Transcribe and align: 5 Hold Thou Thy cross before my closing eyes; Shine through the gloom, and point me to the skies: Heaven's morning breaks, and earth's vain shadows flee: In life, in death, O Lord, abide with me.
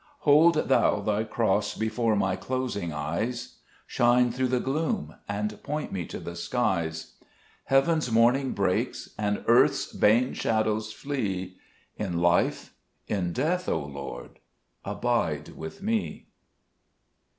5 0.17 0.17
Hold 0.21 0.53
Thou 0.67 0.99
Thy 1.01 1.23
cross 1.23 1.75
before 1.75 2.15
my 2.15 2.35
closing 2.35 2.91
eyes; 2.91 3.57
Shine 3.85 4.31
through 4.31 4.47
the 4.47 4.59
gloom, 4.59 5.13
and 5.29 5.61
point 5.61 5.91
me 5.91 6.07
to 6.07 6.17
the 6.19 6.35
skies: 6.35 7.17
Heaven's 7.65 8.11
morning 8.11 8.53
breaks, 8.53 9.09
and 9.15 9.43
earth's 9.45 9.91
vain 9.91 10.33
shadows 10.33 10.91
flee: 10.91 11.57
In 11.97 12.17
life, 12.17 12.73
in 13.07 13.31
death, 13.31 13.69
O 13.69 13.79
Lord, 13.79 14.39
abide 14.83 15.49
with 15.49 15.83
me. 15.83 16.29